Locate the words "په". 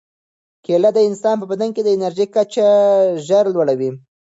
1.39-1.45